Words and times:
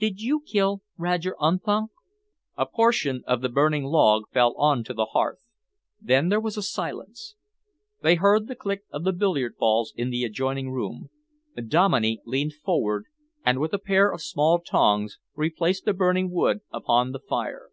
"Did 0.00 0.20
you 0.20 0.40
kill 0.40 0.82
Roger 0.98 1.36
Unthank?" 1.38 1.90
A 2.56 2.66
portion 2.66 3.22
of 3.28 3.42
the 3.42 3.48
burning 3.48 3.84
log 3.84 4.24
fell 4.32 4.54
on 4.56 4.82
to 4.82 4.92
the 4.92 5.04
hearth. 5.12 5.38
Then 6.00 6.30
there 6.30 6.40
was 6.40 6.68
silence. 6.68 7.36
They 8.00 8.16
heard 8.16 8.48
the 8.48 8.56
click 8.56 8.82
of 8.90 9.04
the 9.04 9.12
billiard 9.12 9.56
balls 9.56 9.92
in 9.96 10.10
the 10.10 10.24
adjoining 10.24 10.72
room. 10.72 11.10
Dominey 11.56 12.20
leaned 12.26 12.54
forward 12.54 13.04
and 13.46 13.60
with 13.60 13.72
a 13.72 13.78
pair 13.78 14.10
of 14.10 14.20
small 14.20 14.58
tongs 14.58 15.20
replaced 15.36 15.84
the 15.84 15.92
burning 15.94 16.32
wood 16.32 16.62
upon 16.72 17.12
the 17.12 17.20
fire. 17.20 17.70